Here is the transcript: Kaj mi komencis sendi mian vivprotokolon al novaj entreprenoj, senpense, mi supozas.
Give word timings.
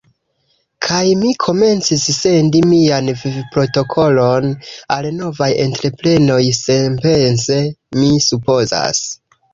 Kaj 0.85 1.01
mi 1.23 1.33
komencis 1.43 2.05
sendi 2.19 2.61
mian 2.69 3.11
vivprotokolon 3.25 4.49
al 4.97 5.09
novaj 5.21 5.51
entreprenoj, 5.67 6.41
senpense, 6.61 7.59
mi 8.01 8.11
supozas. 8.31 9.05